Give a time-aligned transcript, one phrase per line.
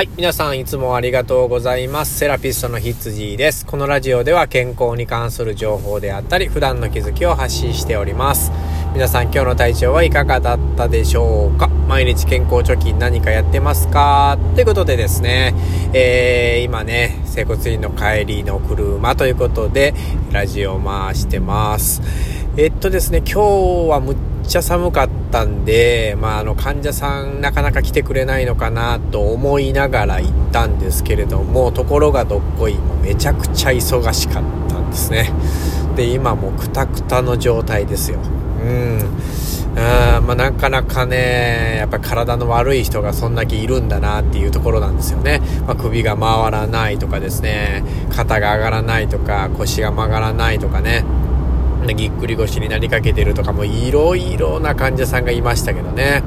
[0.00, 0.08] はい。
[0.16, 2.16] 皆さんいつもありがとうございます。
[2.20, 3.66] セラピストのヒッツジーです。
[3.66, 8.50] このラジオでは健康に関する情報であったり、普段の気づきを発信しております。
[8.94, 11.68] 皆さん今日の体調はいかがだったでしょうか？
[11.68, 14.38] 毎日健康貯金何かやってますか？
[14.54, 15.54] ということでですね、
[15.92, 19.92] えー、今ね、整骨院の帰りの車ということで、
[20.32, 22.00] ラジオを回してます。
[22.56, 24.16] えっとですね、今日はむっ
[24.50, 35.30] ちゃ寒かったんで、まあ、あの、患者さんなかなか来てくれないのかなと思いながら行ったんですけれども、ところがどっこい、もめちゃくちゃ忙しかったんですね。
[35.94, 38.18] で、今もくたくたの状態ですよ。
[38.60, 39.00] うん。
[39.76, 45.40] あまあ、なかなかね、やっぱ体の悪い人がそんだけいるんだなっていうところなんですよね。
[45.64, 51.04] まあ、首が回らないとかですね、肩が上がらないとか、腰が曲がらないとかね。
[51.94, 56.22] ぎっくり腰になりかけてるとかもいろいろな患者さんがいましたけどね。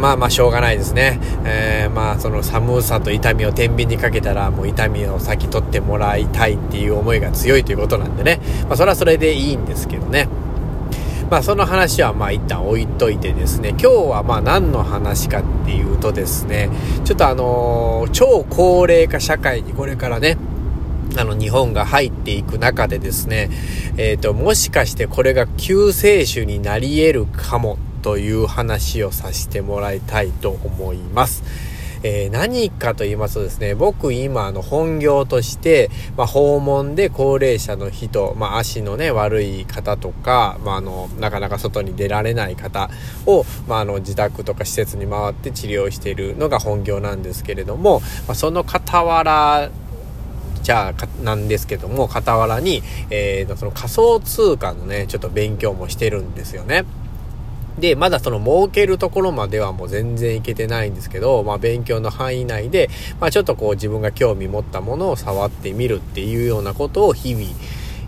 [0.00, 1.20] まあまあしょうがないですね。
[1.44, 8.40] えー、まあその寒さと痛みを天秤にかけたらもう痛みを先取ってもらいたいっていう思いが強いということなんでね。
[8.64, 10.28] まあそれはそれでいいんですけどね。
[11.30, 16.68] まあその話はまあ一旦置いといてですね、今日はまあ何の話かっていうとですね、
[17.04, 20.36] ちょっとあのー、超高齢化社会にこれからね、
[21.16, 23.50] あの、日本が入っていく中でですね、
[23.96, 31.42] えっ、ー、と、もしかしてこれが救世主になり得るかもという話をさせてもらいたいと思います。
[32.04, 42.90] えー、何かと言いますとですね、僕今あの本業として、まあ、訪問で高齢者の人、まあ、足のね、悪い方とか、まあ、あの、なかなか外に出られない方
[43.26, 49.70] を、まあ、あの、自宅とか施設に回って治療しているのが本業なんですけれども、まあ、その傍ら
[50.62, 56.84] じゃあなんですけども、傍らに、えー、その仮想通貨のね、ちょっと勉強もしてるんですよね。
[57.78, 67.46] で、まだその儲けるところまではもう全然いけてないんですけど、まあ勉強の範囲内で、まあちょっとこう自分が興味持ったものを触ってみるっていうようなことを日々、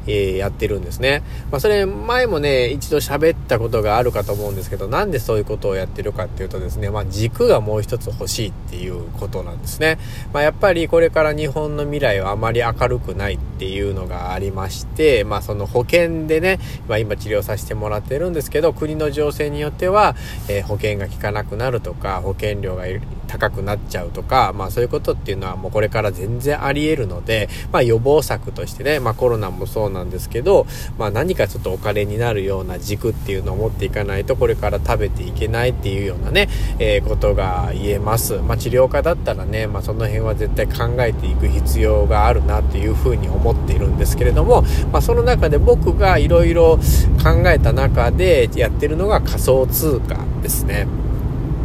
[0.06, 1.22] えー、やってるんですね。
[1.50, 9.98] まあ、それ前もね、一度喋ったことがあるかと思うんですけど、なんでそういうことをやってるかっていうとですね、まあ、軸がもう一つ欲しいっていうことなんですね。
[10.32, 20.16] まあ、やっぱりこれから日本の未来はあまり明るくないっていうのがありまして、まあ、その保険でね、まあ、今治療させてもらってるんですけど、国の情勢によっては、
[20.48, 22.84] えー、保険が効かなくなるとか、保険料が
[23.26, 30.66] 高くなっちゃうとか、まあそういうことっていうのはもうこれから全然あり得るので、まあ予防策としてね、まあコロナもそうなんですけど、
[30.98, 38.34] まあ何かちょっとお金になるような軸っていうのを持っていかないとこれから食べていけないっていうようなね、えー、ことが言えます。
[38.38, 44.62] まあ治療家だったらね、まあその辺は絶対考えていく必要があるなっていうふうに思っているんですけれども、
[44.92, 46.78] まあその中で僕がいろいろ
[47.22, 50.86] 考えた中でやってるのが仮想通貨ですね。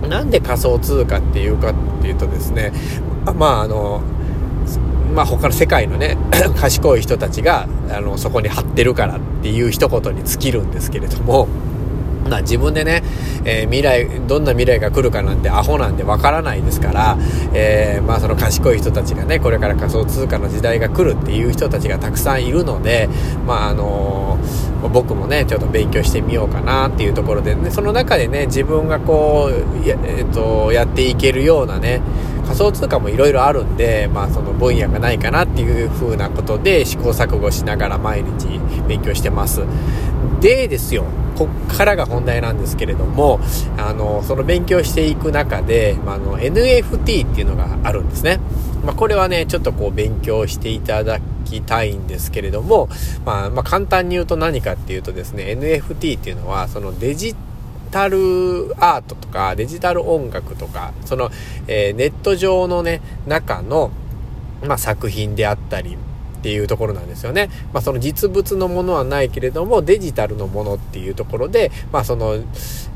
[0.07, 2.71] なんで仮想通貨っていうかっていうとですね、
[3.35, 4.01] まああの、
[5.13, 6.17] まあ他の世界のね、
[6.59, 11.47] 賢い人たちが、あの、そこに貼ってるからっていう一言に尽きるんですけれども、
[12.29, 13.03] まあ自分でね、
[13.43, 17.17] えー、未来、どんな未来が来るかなんてアホなんでわからないですから、
[17.53, 23.09] えー、まあその賢い人たちがね、これから仮想通貨の時代が来るっていう人たちがたくさんいるので、
[23.47, 29.49] まああのー、僕もね、ちょっと勉強してみようかなっていうところでね、その中でね、自分がこ
[29.83, 32.01] う、や,、えーと、やっていけるようなね、
[32.49, 39.61] 仮想通貨もいろいろあるんで、まあその分野がないかなっていう風なことで試行錯誤しながら毎日勉強してます。
[40.41, 41.05] でですよ、
[41.37, 43.39] こっからが本題なんですけれども、
[43.77, 48.39] あの、その勉強していく中で、まあ、の、NFT っていうのがあるんですね。
[48.83, 52.89] まあ、これはね、ちょっとこう勉強していただきたいんですけれども、
[53.25, 57.48] まあ、まあ、簡単に言うと何かっていうとですね、NFT っていうのは、そのデジタル
[57.91, 61.29] タルアートとか、デジタル音楽とか、その、
[61.67, 63.91] えー、ネット上のね、中の、
[64.63, 65.97] まあ、作品であったり、
[66.39, 67.49] っていうところなんですよね。
[67.73, 72.35] まあその実物のものはないけれどもデジタルのものっていうところで、まあその、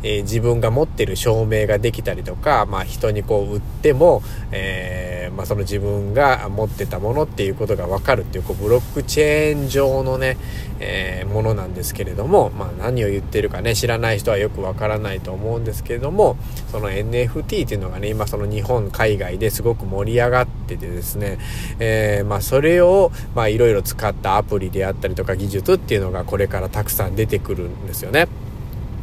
[0.01, 10.37] えー、自分が持ってる証明ができたりとか、まあ人にこう売っても、えー、まあその自分が持ってたものっていうことがわかるっていうこうブロックチェーン上のね、
[10.79, 16.37] えー、ものなんですけれども、まあ何を言ってるかね知らない人はよくわからないと思うんですけれども、
[16.71, 21.39] その NFT っていうのがね今その日本海外ですごく盛り上がっててですね、
[21.79, 28.27] えー、まあそれをいろいろ使ったアプリであったりとか技術っていうのがこれからたくさん出てくるんですよね。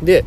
[0.03, 0.25] で、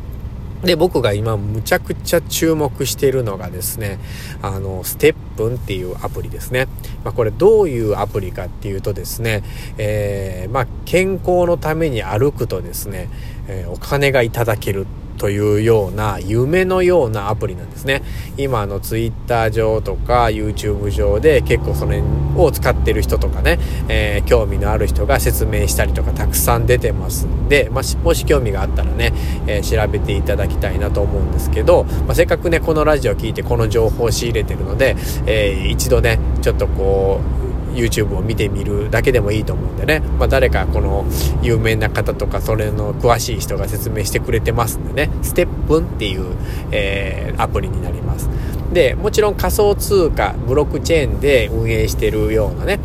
[0.63, 4.00] で、僕が今むちゃくちゃ注目しているのがですね、
[4.42, 6.68] あの、ステップンっていうアプリですね。
[7.04, 9.44] まあこれどういうアプリかっていうとですね、
[9.77, 13.10] えー、まあ健康のために歩くとですね、
[13.48, 18.01] えー、お金がいただけるっというような夢のようなアプリなんですね。
[18.38, 22.01] 今の Twitter 上とか YouTube 上で結構それ
[22.36, 29.13] を使ってる人とかね、えー、興味のある人が説明したりとかたくさん出てますんで、まあ、もし興味があったらね、
[29.48, 34.95] えー、調べていただきたいなと思うんですけど、まあ、せっかくね、このラジオ聞いてこの情報を仕入れてるので、
[35.25, 37.43] えー、一度ね、ちょっとこう、
[37.74, 41.06] YouTube を見てみるだけでもいいと思うんでね、まあ、誰かこの
[41.42, 45.14] 有名な方とかそれの詳しい人が説明してくれてますんでね。
[45.22, 46.36] ステップンっていう、
[46.72, 48.30] えー、アプリになります。
[48.72, 52.80] でもちろん仮想通貨ブロックチェーンで運営してるようなね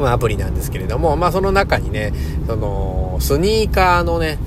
[0.00, 2.12] アプリなんですけれども、まあその中にね、
[2.46, 4.38] そのスニーカーのね、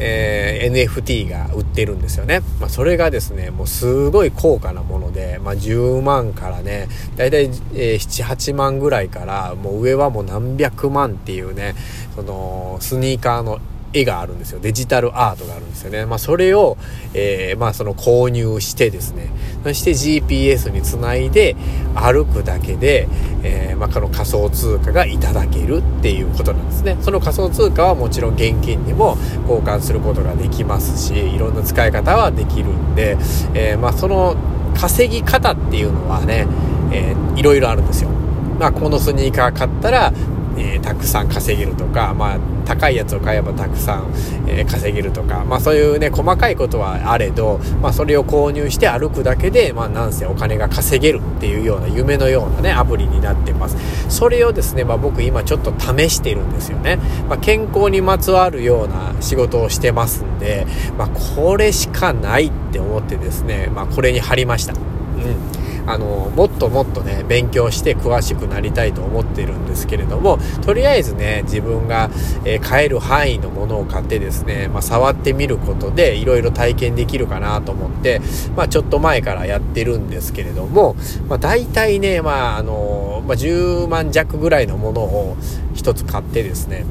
[0.00, 2.40] えー、NFT が売ってるんですよね。
[2.58, 11.74] まあ、それがですね、もうすごい高価なもので、まあ、10万からね、だいたい、えー、7、8万ぐらいから、もう上はもう何百万っていうね、
[12.16, 13.60] その、スニーカーの
[13.92, 14.60] 絵があるんですよ。
[14.60, 16.06] デジタルアートがあるんですよね。
[16.06, 16.76] まあ、それを、
[17.14, 19.30] えー、まあ、その購入してですね、
[19.64, 21.56] そして GPS につないで
[21.94, 23.08] 歩くだけで、
[23.42, 26.96] えー、まあ、この仮想通貨がいただけるっていうことなんですね。
[27.00, 29.16] その仮想通貨はもちろん現金にも
[29.48, 33.16] 交換することができますし、いろんな使い方はできるんで、
[33.54, 34.36] えー、まあ、その
[34.74, 36.46] 稼ぎ方っていうのはね、
[36.92, 38.10] えー、いろいろあるんですよ。
[38.58, 40.12] まあ、このスニーカー買ったら
[40.56, 44.12] えー、たくさん稼げるとか、まあ、高いやつを買えばたくさん、
[44.46, 53.76] えー、稼げるとか、まあ、そういうね、細かいことはあれど、まあ、それを購入して歩くだけで、まあ、なんせお金が稼げるっていうような夢のようなね、アプリになってます。
[54.08, 56.98] それをですね、まあ、僕今ちょっと試してるんですよね。
[57.28, 60.66] まあ、健康にまつわるような仕事をしてますんで、
[60.96, 64.74] まあ、これしかないって思ってですね、まあ、これに貼りました。
[64.74, 65.59] うん。
[65.86, 72.10] あのもっともっとね勉強して詳しくなりたいと思ってるんですけれどもとりあえずね自分が、
[72.44, 78.20] えー、買える範囲のものを買ってですね、まあ、触ってみることでいろいろ体験できるかなと思って、
[78.56, 80.96] まあ、ちょっと前からやってるんですけれども、
[81.28, 85.36] まあ、大体ね、まああのまあ、10万弱ぐらいのものを
[85.74, 86.84] 1つ買ってですね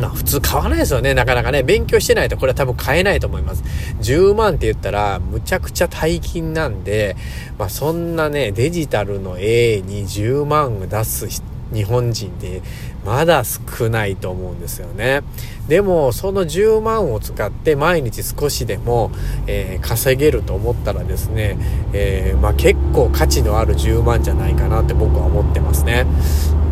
[0.00, 1.62] まあ普通買わないですよね、なかなかね。
[1.62, 3.62] 勉強してないとこれは多分買えないと思います。
[4.00, 7.16] 10万って言ったらむちゃくちゃ大金なんで、
[7.58, 12.62] まあそんなね、デジタルの A に10万出す日本人で
[13.04, 15.22] まだ少ないと思うんですよね。
[15.68, 19.10] でもその10万を使って毎日少しでも、
[19.46, 21.56] えー、稼げると思ったらですね、
[21.92, 26.06] えー、まあ、結構価値のある10万じゃないかなって僕は思ってますね。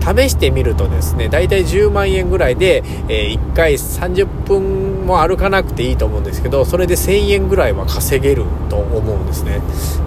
[0.04, 9.60] 試してみるとですね、だいたい10万円ぐらいで、えー、1回30分も歩かなくていいと思うんですけど、それで1000円ぐらいは稼げると思うんですね。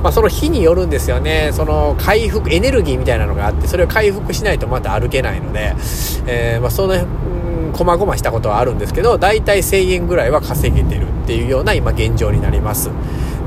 [0.03, 1.49] まあ、その日によるんですよね。
[1.53, 5.73] その回復、エネルギーみたいなのがあって、それを回復しないとまた歩けないので、
[6.27, 6.95] えー、まあ、その、
[7.73, 12.89] こまごましたことはあるんですけど、だいたい1000円ぐらいは稼げてるっていうような今現状になります。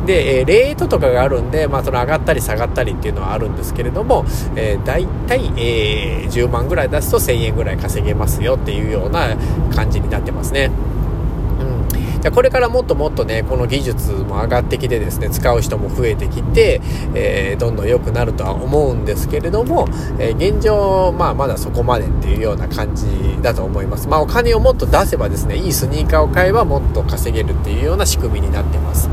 [0.07, 4.25] で、えー、レートとかがあるんで、まあ、その上がったり下がったりっていうのはあるんですけれども、
[4.57, 9.37] えー、大体、えー、10万ぐらい出すと1000円ぐらい稼げますよっていうような
[9.75, 10.71] 感じになってますね。
[12.21, 16.83] じゃこれからもっともっとね、この技術も上がってきてですね、使う人も増えてきて、
[17.15, 19.89] えー、どんどん良くなるとは思うんですけれども、
[20.19, 23.07] えー、現状、まあまだそこまでっていうような感じ
[23.41, 24.07] だと思います。
[24.07, 29.09] まあお金をもっと出せばですね、いいスニーカーを買えばもっと稼げるっていうような仕組みになってます。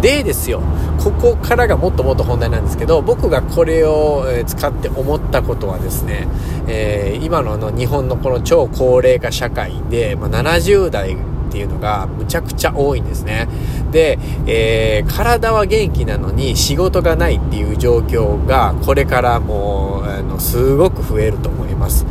[0.00, 0.62] でですよ、
[0.98, 6.28] ここからがもっともっと本題なんですけど、僕がこれを使って思ったことはですね、
[6.68, 11.18] えー、今のあの日本のこの超高齢化社会で、まあ、70代っ
[11.50, 13.48] ていうのがむちゃくちゃ多いんですね。
[13.90, 22.04] で、えー、体は元気なのに仕事がないっていう状況がこれからもうあのすごく増えると思います。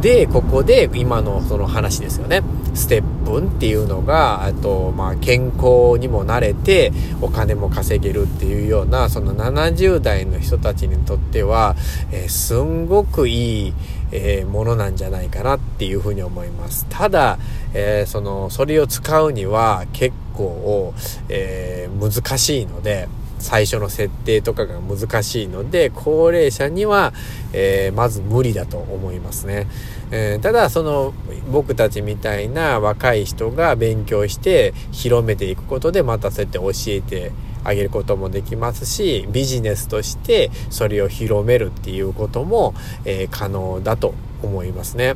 [0.00, 2.42] で、ここで今のその話ですよね。
[2.74, 11.76] ステップンっていうのが、あと、まあ、健康にもなれて、お金も稼げるっていうような、その70代の人たちにとっては、
[12.12, 13.74] えー、すんごくいい、
[14.12, 16.86] えー、ものなんじゃないかなっていうふうに思います。
[16.88, 17.38] ただ、
[17.74, 20.94] えー、その、それを使うには結構、
[21.28, 23.08] え難しいので、
[23.40, 27.12] 最初の設定とかが難しいので、高齢者には、
[27.52, 29.66] えー、まず無理だと思いますね。
[30.12, 31.14] えー、ただ、その、
[31.50, 37.32] 僕たちみたいな若い人が勉強して広めていくことで、またそうやって教えて
[37.64, 45.14] あげることもできますし、ビジネスとしてそれを広めるっていうことも、えー、可能だと思いますね。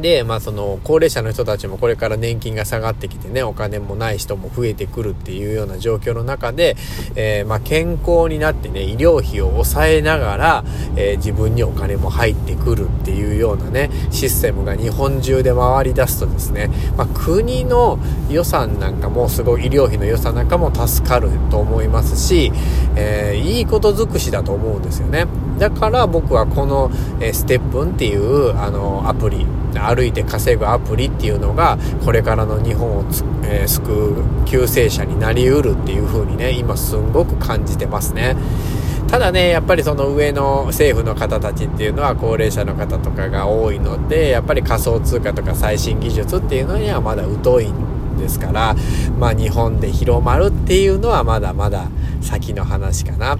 [0.00, 6.76] で、まあその高齢者の人たちもこれから年金が下がってきてね、お金もない人も増えてくるっていうような状況の中で、
[7.14, 10.64] えー、まあ健康になってね、医療費を抑えながら、
[10.96, 17.98] えー、自分にお金も入ってくるっていうようなね、システムが日本中で回り出すとですね、まあ国の
[18.30, 22.52] 予算なんかもすごい医療費の予算なんかも助かると思いますし、
[22.96, 25.26] えー、いいこと尽くしだと思うんですよね。
[25.62, 26.90] だから僕はこの、
[27.20, 33.04] えステップンっていうあのアプリ、歩いて稼ぐアプリっていうのがこれからの日本を
[33.44, 38.36] えー、救う救世者になりうるっていう風にね今すんごく感じてますね。
[39.08, 48.74] ただねやっぱりその上の政府の方たちっていうのは高齢者の方とかが多いのでやっぱり仮想通貨とか最新技術っていうのにはまだ疎いんですから
[49.18, 51.88] まあ日本で広まるっていうのはまだまだ
[52.22, 53.36] 先の話かな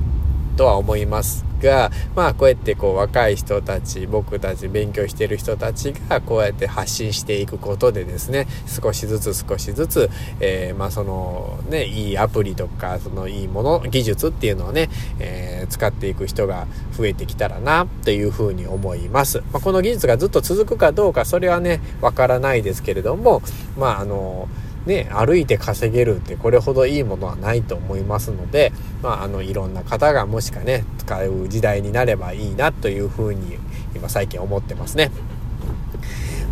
[0.57, 1.52] とは思います。
[1.63, 16.67] が、まあこうやってこう若い人たち、僕たち勉強してる人たちがこうやって発信していくことでですね、少しずつ少しずつ、えー、まあそのね、いいアプリとか、そのいいもの、技術っていうのをね、えー、使っていく人が
[16.97, 19.39] 増えてきたらな、というふうに思います。
[19.53, 23.43] まあ、この技術がずっと続くかどうか、それはね、わからないですけれども、
[23.79, 24.49] まああの、
[24.87, 28.73] ね、歩いて稼げるってこれほどいいものはないと思いますので、
[29.03, 33.59] まあ、あの、いろんな方がもしかね、使う時代になればいいなというふうに
[33.95, 35.11] 今最近思ってますね。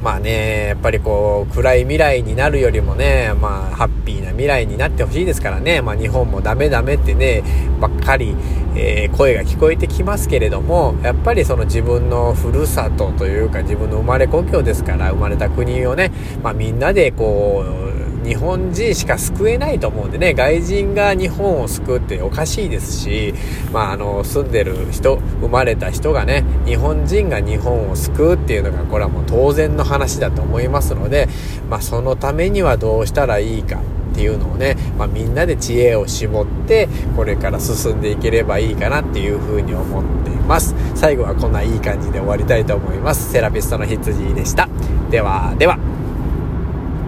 [0.02, 7.42] まあね、やっぱりこう、暗い未来になるよりもね、まあ、ハッピーな未来になってほしいですからね、まあ、日本もダメダメってね、
[7.80, 8.34] ばっかり、
[8.74, 16.10] えー、声が聞こえてきますけれども、やっぱりその自分のふるさとというか、自分の生まれ故郷ですから、生まれた国をね、
[16.42, 17.89] まあ、みんなでこう、
[18.24, 23.34] 日本人しか救えないと思うんでね、外人が日本を救うっておかしいですし、
[23.72, 31.28] まあ、あの、住んでる人、生まれた人がね、日本人が日本を救うっていうのが、これはもう当然の話だと思いますので、
[31.68, 33.80] まあ、そのためにはどうしたらいいか。
[34.10, 40.74] っていうのをね、まあ、みんなで知恵を絞ってこれから進んでいければいいかなっていうふうに思っています。
[40.96, 43.30] 最後はこんないい感じで終わりたいと思います。
[43.30, 44.68] セラピストの羊でした。
[45.10, 45.99] ではでは。